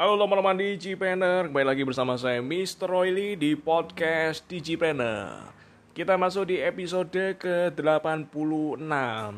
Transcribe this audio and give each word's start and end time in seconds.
Halo 0.00 0.16
teman-teman 0.16 0.56
Digipreneur, 0.56 1.52
kembali 1.52 1.76
lagi 1.76 1.84
bersama 1.84 2.16
saya 2.16 2.40
Mr. 2.40 2.88
Royli 2.88 3.36
di 3.36 3.52
podcast 3.52 4.40
Digipreneur. 4.48 5.52
Kita 5.92 6.16
masuk 6.16 6.48
di 6.48 6.56
episode 6.56 7.36
ke-86 7.36 8.80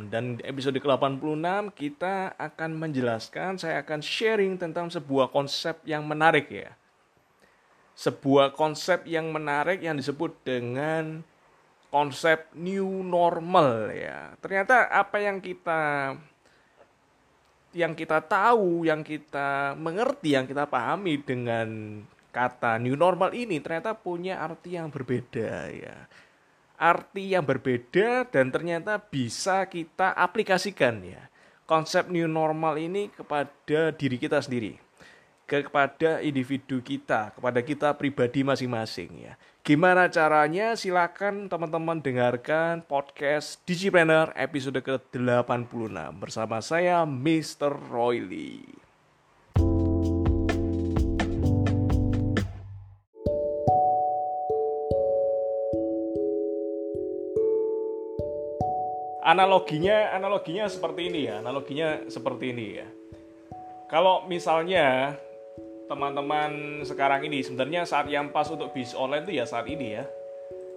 dan 0.07 0.39
di 0.39 0.43
episode 0.47 0.79
ke-86 0.79 1.67
kita 1.75 2.39
akan 2.39 2.79
menjelaskan, 2.79 3.59
saya 3.59 3.83
akan 3.83 4.07
sharing 4.07 4.55
tentang 4.55 4.87
sebuah 4.87 5.35
konsep 5.35 5.83
yang 5.83 6.07
menarik 6.07 6.47
ya. 6.47 6.79
Sebuah 7.99 8.55
konsep 8.55 9.03
yang 9.11 9.35
menarik 9.35 9.83
yang 9.83 9.99
disebut 9.99 10.47
dengan 10.47 11.27
konsep 11.91 12.47
new 12.55 13.03
normal 13.03 13.91
ya. 13.91 14.39
Ternyata 14.39 14.95
apa 14.95 15.27
yang 15.27 15.43
kita 15.43 16.15
yang 17.73 17.97
kita 17.97 18.21
tahu, 18.25 18.85
yang 18.85 19.01
kita 19.01 19.77
mengerti, 19.77 20.37
yang 20.37 20.45
kita 20.49 20.69
pahami 20.69 21.21
dengan 21.21 22.01
kata 22.33 22.81
new 22.81 22.97
normal 22.97 23.37
ini 23.37 23.61
ternyata 23.61 23.93
punya 23.93 24.41
arti 24.41 24.77
yang 24.81 24.89
berbeda 24.89 25.69
ya. 25.69 25.97
Arti 26.81 27.33
yang 27.33 27.45
berbeda 27.47 28.27
dan 28.29 28.51
ternyata 28.51 28.99
bisa 28.99 29.69
kita 29.69 30.17
aplikasikan 30.17 31.05
ya. 31.05 31.29
Konsep 31.69 32.11
new 32.11 32.27
normal 32.27 32.77
ini 32.77 33.09
kepada 33.13 33.95
diri 33.95 34.17
kita 34.19 34.43
sendiri. 34.43 34.77
Kepada 35.53 36.25
individu 36.25 36.81
kita, 36.81 37.29
kepada 37.37 37.61
kita 37.61 37.93
pribadi 37.93 38.41
masing-masing 38.41 39.29
ya. 39.29 39.37
Gimana 39.61 40.09
caranya? 40.09 40.73
Silakan 40.73 41.53
teman-teman 41.53 42.01
dengarkan 42.01 42.81
podcast 42.81 43.61
Digipreneur 43.69 44.33
episode 44.33 44.81
ke-86 44.81 45.93
bersama 46.17 46.57
saya 46.65 47.05
Mr. 47.05 47.69
Royli. 47.69 48.65
Analoginya 59.21 60.17
analoginya 60.17 60.65
seperti 60.73 61.13
ini 61.13 61.29
ya, 61.29 61.45
analoginya 61.45 62.09
seperti 62.09 62.57
ini 62.57 62.67
ya. 62.81 62.89
Kalau 63.93 64.25
misalnya 64.25 65.21
teman-teman 65.93 66.81
sekarang 66.89 67.29
ini. 67.29 67.45
Sebenarnya 67.45 67.85
saat 67.85 68.09
yang 68.09 68.33
pas 68.33 68.49
untuk 68.49 68.73
bisnis 68.73 68.97
online 68.97 69.29
itu 69.29 69.37
ya 69.37 69.45
saat 69.45 69.69
ini 69.69 70.01
ya. 70.01 70.09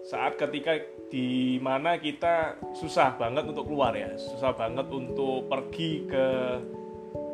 Saat 0.03 0.35
ketika 0.35 0.75
di 1.07 1.55
mana 1.63 1.95
kita 1.95 2.59
susah 2.75 3.15
banget 3.15 3.47
untuk 3.47 3.71
keluar 3.71 3.95
ya. 3.95 4.11
Susah 4.19 4.51
banget 4.51 4.91
untuk 4.91 5.47
pergi 5.47 6.03
ke 6.03 6.27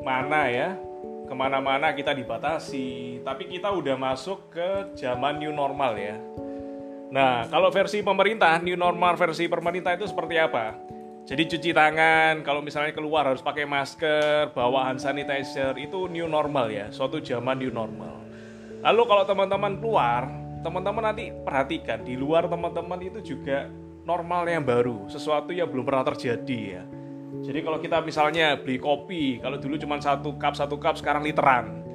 mana 0.06 0.46
ya. 0.46 0.78
Ke 1.26 1.34
mana-mana 1.34 1.90
kita 1.98 2.14
dibatasi. 2.14 3.26
Tapi 3.26 3.50
kita 3.50 3.74
udah 3.74 3.98
masuk 3.98 4.54
ke 4.54 4.94
zaman 4.94 5.42
new 5.42 5.50
normal 5.50 5.98
ya. 5.98 6.22
Nah 7.12 7.50
kalau 7.50 7.74
versi 7.74 8.06
pemerintah 8.06 8.62
new 8.62 8.78
normal 8.78 9.18
versi 9.18 9.50
pemerintah 9.50 9.98
itu 9.98 10.08
seperti 10.08 10.40
apa 10.40 10.91
jadi 11.22 11.46
cuci 11.46 11.70
tangan, 11.70 12.42
kalau 12.42 12.66
misalnya 12.66 12.98
keluar 12.98 13.30
harus 13.30 13.46
pakai 13.46 13.70
masker, 13.70 14.50
bawa 14.58 14.90
hand 14.90 14.98
sanitizer, 14.98 15.78
itu 15.78 16.10
new 16.10 16.26
normal 16.26 16.74
ya, 16.74 16.90
suatu 16.90 17.22
zaman 17.22 17.62
new 17.62 17.70
normal. 17.70 18.26
Lalu 18.82 19.02
kalau 19.06 19.24
teman-teman 19.30 19.78
keluar, 19.78 20.26
teman-teman 20.66 21.14
nanti 21.14 21.30
perhatikan, 21.46 22.02
di 22.02 22.18
luar 22.18 22.50
teman-teman 22.50 22.98
itu 23.06 23.22
juga 23.22 23.70
normal 24.02 24.50
yang 24.50 24.66
baru, 24.66 25.06
sesuatu 25.14 25.54
yang 25.54 25.70
belum 25.70 25.86
pernah 25.86 26.10
terjadi 26.10 26.60
ya. 26.82 26.84
Jadi 27.46 27.60
kalau 27.62 27.78
kita 27.78 28.02
misalnya 28.02 28.58
beli 28.58 28.82
kopi, 28.82 29.38
kalau 29.46 29.62
dulu 29.62 29.78
cuma 29.78 30.02
satu 30.02 30.36
cup, 30.42 30.58
satu 30.58 30.82
cup, 30.82 30.98
sekarang 30.98 31.22
literan. 31.22 31.86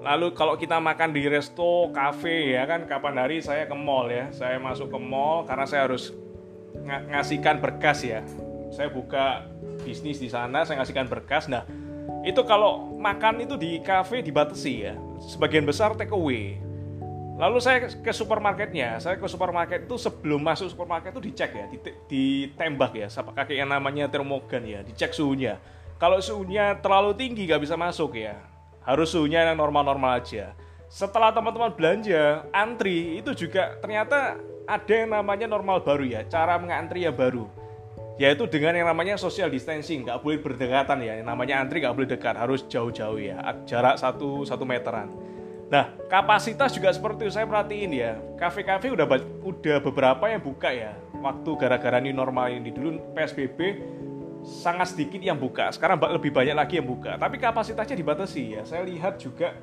Lalu 0.00 0.32
kalau 0.32 0.54
kita 0.54 0.78
makan 0.78 1.10
di 1.10 1.26
resto, 1.26 1.90
cafe 1.90 2.54
ya 2.54 2.64
kan, 2.70 2.86
kapan 2.86 3.18
hari 3.18 3.42
saya 3.42 3.66
ke 3.66 3.74
mall 3.74 4.06
ya, 4.08 4.30
saya 4.30 4.62
masuk 4.62 4.94
ke 4.94 4.98
mall 5.02 5.42
karena 5.44 5.66
saya 5.66 5.90
harus 5.90 6.14
ng 6.70 7.12
ngasihkan 7.12 7.58
berkas 7.58 8.06
ya 8.06 8.22
saya 8.70 8.88
buka 8.88 9.50
bisnis 9.82 10.22
di 10.22 10.30
sana 10.30 10.62
saya 10.62 10.80
ngasihkan 10.80 11.10
berkas. 11.10 11.50
Nah 11.50 11.66
itu 12.22 12.40
kalau 12.46 12.94
makan 12.96 13.42
itu 13.44 13.58
di 13.58 13.82
cafe 13.82 14.22
dibatasi 14.22 14.72
ya. 14.86 14.94
Sebagian 15.20 15.66
besar 15.66 15.92
take 15.98 16.14
away. 16.14 16.62
Lalu 17.36 17.58
saya 17.58 17.88
ke 17.88 18.12
supermarketnya. 18.12 19.00
Saya 19.02 19.18
ke 19.18 19.26
supermarket 19.26 19.84
itu 19.90 19.96
sebelum 19.98 20.40
masuk 20.40 20.70
supermarket 20.70 21.10
itu 21.12 21.22
dicek 21.32 21.50
ya 21.52 21.66
ditembak 22.08 22.92
ya. 22.96 23.06
Kaki 23.10 23.58
yang 23.58 23.74
namanya 23.74 24.06
termogan 24.06 24.62
ya 24.64 24.80
dicek 24.86 25.12
suhunya. 25.12 25.58
Kalau 26.00 26.16
suhunya 26.22 26.80
terlalu 26.80 27.12
tinggi 27.18 27.44
nggak 27.44 27.60
bisa 27.60 27.76
masuk 27.76 28.16
ya. 28.16 28.38
Harus 28.86 29.12
suhunya 29.12 29.44
yang 29.44 29.60
normal-normal 29.60 30.24
aja. 30.24 30.56
Setelah 30.90 31.30
teman-teman 31.30 31.70
belanja 31.70 32.44
antri 32.50 33.20
itu 33.22 33.30
juga 33.46 33.78
ternyata 33.78 34.40
ada 34.66 34.92
yang 34.92 35.10
namanya 35.10 35.46
normal 35.50 35.82
baru 35.82 36.06
ya 36.06 36.20
cara 36.26 36.58
mengantri 36.58 37.02
yang 37.02 37.14
baru 37.14 37.59
yaitu 38.20 38.44
dengan 38.44 38.76
yang 38.76 38.84
namanya 38.92 39.16
social 39.16 39.48
distancing 39.48 40.04
nggak 40.04 40.20
boleh 40.20 40.44
berdekatan 40.44 41.00
ya. 41.00 41.16
Yang 41.16 41.28
namanya 41.32 41.64
antri 41.64 41.80
nggak 41.80 41.96
boleh 41.96 42.10
dekat 42.12 42.36
harus 42.36 42.60
jauh-jauh 42.68 43.16
ya. 43.16 43.40
Jarak 43.64 43.96
satu 43.96 44.44
satu 44.44 44.68
meteran. 44.68 45.08
Nah 45.72 45.96
kapasitas 46.12 46.76
juga 46.76 46.92
seperti 46.92 47.24
itu. 47.24 47.32
Saya 47.32 47.48
perhatiin 47.48 47.96
ya 47.96 48.20
kafe-kafe 48.36 48.92
udah 48.92 49.08
udah 49.40 49.80
beberapa 49.80 50.28
yang 50.28 50.44
buka 50.44 50.68
ya. 50.68 50.92
Waktu 51.16 51.50
gara-gara 51.56 51.96
ini 51.96 52.12
normal 52.12 52.52
ini. 52.52 52.68
Dulu 52.68 53.16
psbb 53.16 53.58
sangat 54.44 54.92
sedikit 54.92 55.24
yang 55.24 55.40
buka. 55.40 55.72
Sekarang 55.72 55.96
lebih 55.96 56.28
banyak 56.28 56.52
lagi 56.52 56.76
yang 56.76 56.84
buka. 56.92 57.16
Tapi 57.16 57.40
kapasitasnya 57.40 57.96
dibatasi 57.96 58.60
ya. 58.60 58.62
Saya 58.68 58.84
lihat 58.84 59.16
juga 59.16 59.56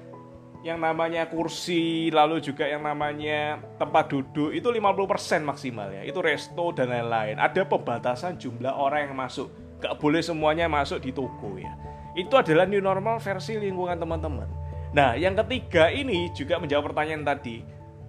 yang 0.65 0.81
namanya 0.81 1.29
kursi 1.29 2.09
lalu 2.09 2.41
juga 2.41 2.65
yang 2.65 2.81
namanya 2.81 3.61
tempat 3.77 4.09
duduk 4.09 4.51
itu 4.53 4.67
50% 4.67 5.45
maksimal 5.45 5.89
ya. 5.93 6.01
Itu 6.03 6.19
resto 6.21 6.73
dan 6.73 6.89
lain-lain. 6.89 7.37
Ada 7.37 7.65
pembatasan 7.65 8.41
jumlah 8.41 8.73
orang 8.73 9.09
yang 9.09 9.15
masuk. 9.15 9.53
Gak 9.77 9.97
boleh 10.01 10.25
semuanya 10.25 10.65
masuk 10.65 11.01
di 11.01 11.13
toko 11.13 11.57
ya. 11.61 11.73
Itu 12.17 12.33
adalah 12.33 12.65
new 12.65 12.81
normal 12.81 13.21
versi 13.21 13.61
lingkungan 13.61 14.01
teman-teman. 14.01 14.49
Nah 14.97 15.13
yang 15.13 15.37
ketiga 15.45 15.93
ini 15.93 16.33
juga 16.33 16.57
menjawab 16.57 16.91
pertanyaan 16.93 17.23
tadi. 17.25 17.61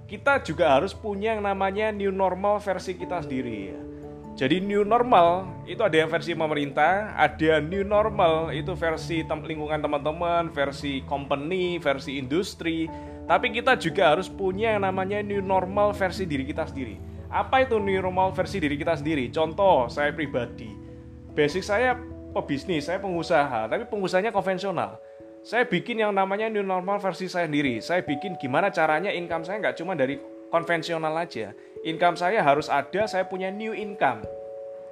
Kita 0.08 0.40
juga 0.40 0.72
harus 0.72 0.96
punya 0.96 1.36
yang 1.36 1.44
namanya 1.44 1.92
new 1.92 2.08
normal 2.08 2.64
versi 2.64 2.96
kita 2.96 3.20
sendiri 3.20 3.56
ya 3.68 3.97
jadi 4.38 4.62
new 4.62 4.86
normal 4.86 5.50
itu 5.66 5.82
ada 5.82 5.98
yang 5.98 6.06
versi 6.06 6.30
pemerintah, 6.30 7.10
ada 7.18 7.58
new 7.58 7.82
normal 7.82 8.54
itu 8.54 8.70
versi 8.78 9.26
tem 9.26 9.42
lingkungan 9.42 9.82
teman-teman, 9.82 10.54
versi 10.54 11.02
company, 11.10 11.82
versi 11.82 12.22
industri. 12.22 12.86
Tapi 13.26 13.50
kita 13.50 13.74
juga 13.74 14.14
harus 14.14 14.30
punya 14.30 14.78
yang 14.78 14.86
namanya 14.86 15.26
new 15.26 15.42
normal 15.42 15.90
versi 15.90 16.22
diri 16.22 16.46
kita 16.46 16.70
sendiri. 16.70 17.02
Apa 17.34 17.66
itu 17.66 17.82
new 17.82 17.98
normal 17.98 18.30
versi 18.30 18.62
diri 18.62 18.78
kita 18.78 18.94
sendiri? 19.02 19.26
Contoh, 19.34 19.90
saya 19.90 20.14
pribadi. 20.14 20.70
Basic 21.34 21.66
saya 21.66 21.98
pebisnis, 22.30 22.86
saya 22.86 23.02
pengusaha, 23.02 23.66
tapi 23.66 23.90
pengusahanya 23.90 24.30
konvensional. 24.30 25.02
Saya 25.42 25.66
bikin 25.66 25.98
yang 25.98 26.14
namanya 26.14 26.46
new 26.46 26.62
normal 26.62 27.02
versi 27.02 27.26
saya 27.26 27.50
sendiri. 27.50 27.82
Saya 27.82 28.06
bikin 28.06 28.38
gimana 28.38 28.70
caranya 28.70 29.10
income 29.10 29.42
saya 29.42 29.58
nggak 29.58 29.82
cuma 29.82 29.98
dari 29.98 30.22
konvensional 30.54 31.18
aja. 31.18 31.50
Income 31.88 32.20
saya 32.20 32.44
harus 32.44 32.68
ada, 32.68 33.08
saya 33.08 33.24
punya 33.24 33.48
new 33.48 33.72
income 33.72 34.20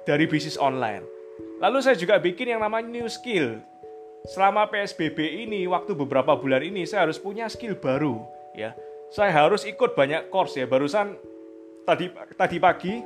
dari 0.09 0.25
bisnis 0.25 0.57
online. 0.57 1.05
Lalu 1.61 1.77
saya 1.85 1.93
juga 1.93 2.17
bikin 2.17 2.57
yang 2.57 2.65
namanya 2.65 2.89
new 2.89 3.05
skill. 3.05 3.61
Selama 4.25 4.65
PSBB 4.65 5.45
ini, 5.45 5.69
waktu 5.69 5.93
beberapa 5.93 6.33
bulan 6.33 6.65
ini 6.65 6.89
saya 6.89 7.05
harus 7.05 7.21
punya 7.21 7.45
skill 7.53 7.77
baru, 7.77 8.25
ya. 8.57 8.73
Saya 9.13 9.29
harus 9.29 9.61
ikut 9.63 9.93
banyak 9.93 10.33
course 10.33 10.57
ya. 10.57 10.65
Barusan 10.65 11.15
tadi 11.85 12.09
tadi 12.33 12.57
pagi 12.57 12.99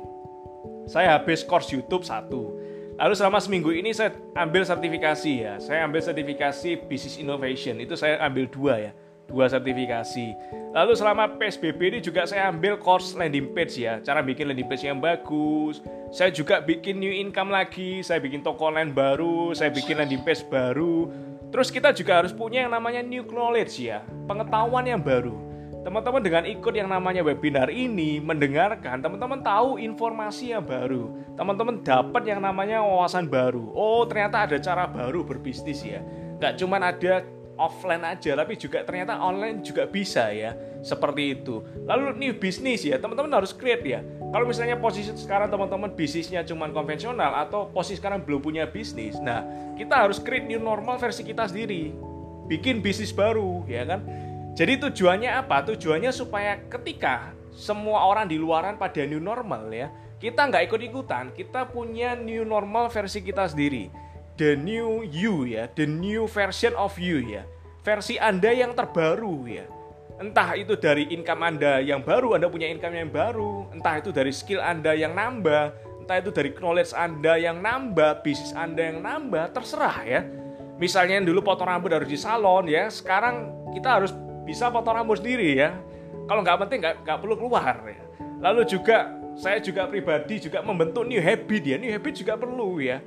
saya 0.88 1.20
habis 1.20 1.44
course 1.44 1.70
YouTube 1.70 2.02
satu. 2.02 2.58
Lalu 2.96 3.14
selama 3.14 3.38
seminggu 3.44 3.70
ini 3.76 3.92
saya 3.92 4.16
ambil 4.34 4.64
sertifikasi 4.64 5.32
ya. 5.36 5.54
Saya 5.60 5.84
ambil 5.84 6.00
sertifikasi 6.00 6.80
Business 6.88 7.20
Innovation. 7.20 7.76
Itu 7.78 7.94
saya 7.94 8.18
ambil 8.24 8.48
dua 8.48 8.74
ya 8.80 8.92
dua 9.32 9.48
sertifikasi. 9.48 10.36
Lalu 10.76 10.92
selama 10.92 11.32
PSBB 11.40 11.80
ini 11.96 11.98
juga 12.04 12.28
saya 12.28 12.52
ambil 12.52 12.76
course 12.76 13.16
landing 13.16 13.56
page 13.56 13.80
ya, 13.80 13.98
cara 14.04 14.20
bikin 14.20 14.52
landing 14.52 14.68
page 14.68 14.84
yang 14.84 15.00
bagus. 15.00 15.80
Saya 16.12 16.28
juga 16.28 16.60
bikin 16.60 17.00
new 17.00 17.10
income 17.10 17.48
lagi, 17.48 18.04
saya 18.04 18.20
bikin 18.20 18.44
toko 18.44 18.68
online 18.68 18.92
baru, 18.92 19.56
saya 19.56 19.72
bikin 19.72 19.96
landing 19.96 20.20
page 20.20 20.44
baru. 20.52 21.08
Terus 21.48 21.72
kita 21.72 21.92
juga 21.96 22.20
harus 22.20 22.32
punya 22.32 22.64
yang 22.64 22.72
namanya 22.72 23.00
new 23.00 23.24
knowledge 23.24 23.80
ya, 23.80 24.04
pengetahuan 24.28 24.84
yang 24.84 25.00
baru. 25.00 25.52
Teman-teman 25.82 26.22
dengan 26.22 26.46
ikut 26.46 26.72
yang 26.78 26.86
namanya 26.86 27.26
webinar 27.26 27.66
ini 27.66 28.22
mendengarkan, 28.22 29.02
teman-teman 29.02 29.42
tahu 29.42 29.82
informasi 29.82 30.54
yang 30.54 30.62
baru. 30.62 31.10
Teman-teman 31.34 31.82
dapat 31.82 32.22
yang 32.22 32.38
namanya 32.38 32.78
wawasan 32.86 33.26
baru. 33.26 33.66
Oh, 33.74 34.06
ternyata 34.06 34.46
ada 34.46 34.56
cara 34.62 34.86
baru 34.86 35.26
berbisnis 35.26 35.82
ya. 35.82 35.98
Gak 36.38 36.62
cuman 36.62 36.86
ada 36.86 37.26
offline 37.62 38.02
aja 38.02 38.34
tapi 38.34 38.58
juga 38.58 38.82
ternyata 38.82 39.22
online 39.22 39.62
juga 39.62 39.86
bisa 39.86 40.34
ya 40.34 40.58
seperti 40.82 41.38
itu 41.38 41.62
lalu 41.86 42.18
new 42.18 42.34
bisnis 42.34 42.82
ya 42.82 42.98
teman-teman 42.98 43.30
harus 43.38 43.54
create 43.54 43.86
ya 43.86 44.00
kalau 44.34 44.48
misalnya 44.48 44.74
posisi 44.82 45.14
sekarang 45.14 45.46
teman-teman 45.46 45.94
bisnisnya 45.94 46.42
cuma 46.42 46.66
konvensional 46.74 47.38
atau 47.46 47.70
posisi 47.70 48.02
sekarang 48.02 48.26
belum 48.26 48.42
punya 48.42 48.66
bisnis 48.66 49.16
nah 49.22 49.46
kita 49.78 50.02
harus 50.04 50.18
create 50.18 50.50
new 50.50 50.58
normal 50.58 50.98
versi 50.98 51.22
kita 51.22 51.46
sendiri 51.46 52.12
bikin 52.52 52.82
bisnis 52.82 53.14
baru, 53.14 53.62
ya 53.64 53.86
kan? 53.86 54.04
Jadi 54.52 54.76
tujuannya 54.76 55.30
apa? 55.32 55.64
Tujuannya 55.72 56.12
supaya 56.12 56.60
ketika 56.68 57.32
semua 57.56 58.04
orang 58.04 58.28
di 58.28 58.36
luaran 58.36 58.76
pada 58.76 59.00
new 59.08 59.22
normal 59.22 59.72
ya, 59.72 59.88
kita 60.20 60.52
nggak 60.52 60.68
ikut-ikutan, 60.68 61.32
kita 61.32 61.72
punya 61.72 62.12
new 62.12 62.44
normal 62.44 62.92
versi 62.92 63.24
kita 63.24 63.48
sendiri. 63.48 63.88
The 64.36 64.56
new 64.56 65.04
you 65.04 65.48
ya, 65.48 65.68
the 65.72 65.88
new 65.88 66.28
version 66.28 66.76
of 66.76 66.96
you 67.00 67.24
ya. 67.24 67.48
Versi 67.82 68.14
Anda 68.14 68.54
yang 68.54 68.78
terbaru 68.78 69.50
ya. 69.50 69.66
Entah 70.22 70.54
itu 70.54 70.78
dari 70.78 71.10
income 71.10 71.42
Anda 71.42 71.82
yang 71.82 72.06
baru, 72.06 72.38
Anda 72.38 72.46
punya 72.46 72.70
income 72.70 72.94
yang 72.94 73.10
baru, 73.10 73.74
entah 73.74 73.98
itu 73.98 74.14
dari 74.14 74.30
skill 74.30 74.62
Anda 74.62 74.94
yang 74.94 75.18
nambah, 75.18 75.74
entah 76.06 76.16
itu 76.22 76.30
dari 76.30 76.54
knowledge 76.54 76.94
Anda 76.94 77.42
yang 77.42 77.58
nambah, 77.58 78.22
bisnis 78.22 78.54
Anda 78.54 78.86
yang 78.86 79.02
nambah, 79.02 79.50
terserah 79.50 79.98
ya. 80.06 80.22
Misalnya 80.78 81.26
dulu 81.26 81.42
potong 81.42 81.66
rambut 81.66 81.90
harus 81.90 82.06
di 82.06 82.14
salon 82.14 82.70
ya, 82.70 82.86
sekarang 82.86 83.50
kita 83.74 83.98
harus 83.98 84.14
bisa 84.46 84.70
potong 84.70 85.02
rambut 85.02 85.18
sendiri 85.18 85.58
ya. 85.58 85.74
Kalau 86.30 86.46
nggak 86.46 86.62
penting 86.62 86.78
nggak, 86.86 87.02
nggak 87.02 87.18
perlu 87.18 87.34
keluar 87.34 87.82
ya. 87.82 87.98
Lalu 88.38 88.62
juga 88.70 89.10
saya 89.34 89.58
juga 89.58 89.90
pribadi 89.90 90.38
juga 90.38 90.62
membentuk 90.62 91.02
new 91.02 91.18
habit 91.18 91.62
ya. 91.66 91.76
New 91.82 91.90
habit 91.90 92.14
juga 92.14 92.38
perlu 92.38 92.78
ya. 92.78 93.02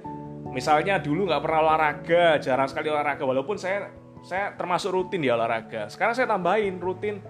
Misalnya 0.51 0.99
dulu 0.99 1.31
nggak 1.31 1.39
pernah 1.39 1.59
olahraga, 1.63 2.43
jarang 2.43 2.67
sekali 2.67 2.91
olahraga. 2.91 3.23
Walaupun 3.23 3.55
saya 3.55 4.03
saya 4.25 4.57
termasuk 4.57 4.89
rutin 4.89 5.21
ya 5.21 5.37
olahraga. 5.37 5.85
Sekarang 5.87 6.17
saya 6.17 6.25
tambahin 6.25 6.81
rutin 6.81 7.21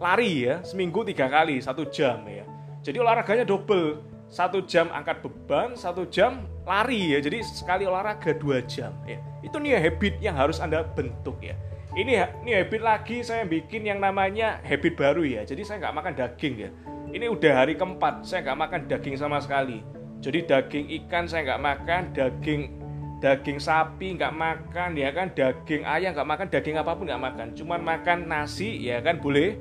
lari 0.00 0.48
ya, 0.48 0.64
seminggu 0.64 1.04
tiga 1.04 1.28
kali, 1.28 1.60
satu 1.60 1.84
jam 1.92 2.24
ya. 2.24 2.48
Jadi 2.80 2.96
olahraganya 2.96 3.44
double, 3.44 4.00
satu 4.32 4.64
jam 4.64 4.88
angkat 4.88 5.20
beban, 5.20 5.76
satu 5.76 6.08
jam 6.08 6.48
lari 6.64 7.12
ya. 7.12 7.20
Jadi 7.20 7.44
sekali 7.44 7.84
olahraga 7.84 8.32
dua 8.32 8.64
jam 8.64 8.96
ya. 9.04 9.20
Itu 9.44 9.60
new 9.60 9.76
habit 9.76 10.16
yang 10.24 10.40
harus 10.40 10.56
anda 10.64 10.80
bentuk 10.80 11.36
ya 11.44 11.52
ini 11.98 12.22
ini 12.46 12.52
habit 12.54 12.82
lagi 12.82 13.18
saya 13.26 13.42
bikin 13.42 13.82
yang 13.82 13.98
namanya 13.98 14.62
habit 14.62 14.94
baru 14.94 15.26
ya 15.26 15.42
jadi 15.42 15.62
saya 15.66 15.76
nggak 15.86 15.96
makan 15.98 16.12
daging 16.14 16.54
ya 16.54 16.70
ini 17.10 17.26
udah 17.26 17.52
hari 17.66 17.74
keempat 17.74 18.22
saya 18.22 18.46
nggak 18.46 18.58
makan 18.58 18.80
daging 18.86 19.16
sama 19.18 19.42
sekali 19.42 19.82
jadi 20.22 20.46
daging 20.46 20.86
ikan 21.02 21.26
saya 21.26 21.42
nggak 21.50 21.62
makan 21.62 22.02
daging 22.14 22.78
daging 23.20 23.60
sapi 23.60 24.16
nggak 24.16 24.32
makan 24.32 24.96
ya 24.96 25.12
kan? 25.12 25.30
Daging 25.30 25.84
ayam 25.84 26.16
nggak 26.16 26.28
makan 26.28 26.46
daging 26.48 26.76
apa 26.80 26.96
pun 26.96 27.04
nggak 27.06 27.22
makan. 27.22 27.46
Cuman 27.54 27.80
makan 27.84 28.18
nasi 28.26 28.80
ya 28.80 28.98
kan? 29.04 29.20
Boleh 29.20 29.60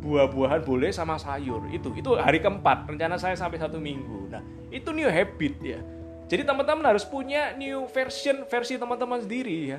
buah-buahan 0.00 0.64
boleh 0.64 0.90
sama 0.90 1.20
sayur. 1.20 1.68
Itu 1.70 1.92
itu 1.94 2.16
hari 2.16 2.40
keempat 2.40 2.88
rencana 2.88 3.20
saya 3.20 3.36
sampai 3.36 3.60
satu 3.60 3.76
minggu. 3.76 4.32
Nah 4.32 4.42
itu 4.72 4.90
new 4.90 5.06
habit 5.06 5.54
ya. 5.60 5.80
Jadi 6.24 6.42
teman-teman 6.48 6.84
harus 6.88 7.04
punya 7.04 7.52
new 7.54 7.84
version 7.92 8.48
versi 8.48 8.80
teman-teman 8.80 9.20
sendiri 9.20 9.76
ya. 9.76 9.78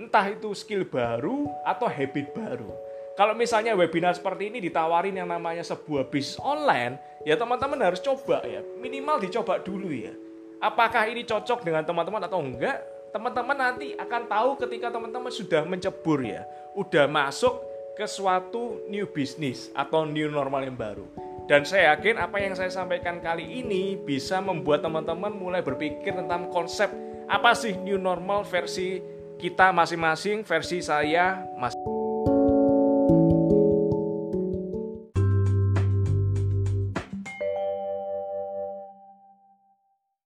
Entah 0.00 0.24
itu 0.32 0.56
skill 0.56 0.88
baru 0.88 1.52
atau 1.68 1.84
habit 1.84 2.32
baru. 2.32 2.72
Kalau 3.12 3.36
misalnya 3.36 3.76
webinar 3.76 4.16
seperti 4.16 4.48
ini 4.48 4.56
ditawarin 4.64 5.12
yang 5.12 5.28
namanya 5.28 5.60
sebuah 5.60 6.08
bisnis 6.08 6.40
online, 6.40 6.96
ya 7.28 7.36
teman-teman 7.36 7.76
harus 7.84 8.00
coba 8.00 8.40
ya, 8.40 8.64
minimal 8.80 9.20
dicoba 9.20 9.60
dulu 9.60 9.92
ya. 9.92 10.16
Apakah 10.62 11.10
ini 11.10 11.26
cocok 11.26 11.66
dengan 11.66 11.82
teman-teman 11.82 12.22
atau 12.22 12.38
enggak? 12.38 12.86
Teman-teman 13.10 13.58
nanti 13.58 13.98
akan 13.98 14.30
tahu 14.30 14.50
ketika 14.62 14.94
teman-teman 14.94 15.34
sudah 15.34 15.66
mencebur 15.66 16.22
ya, 16.22 16.46
udah 16.78 17.10
masuk 17.10 17.58
ke 17.98 18.06
suatu 18.06 18.78
new 18.86 19.10
business 19.10 19.74
atau 19.74 20.06
new 20.06 20.30
normal 20.30 20.62
yang 20.62 20.78
baru. 20.78 21.02
Dan 21.50 21.66
saya 21.66 21.98
yakin 21.98 22.14
apa 22.14 22.38
yang 22.38 22.54
saya 22.54 22.70
sampaikan 22.70 23.18
kali 23.18 23.42
ini 23.42 23.98
bisa 23.98 24.38
membuat 24.38 24.86
teman-teman 24.86 25.34
mulai 25.34 25.66
berpikir 25.66 26.14
tentang 26.14 26.46
konsep 26.54 26.94
apa 27.26 27.58
sih 27.58 27.74
new 27.82 27.98
normal 27.98 28.46
versi 28.46 29.02
kita 29.42 29.74
masing-masing 29.74 30.46
versi 30.46 30.78
saya 30.78 31.42
mas 31.58 31.74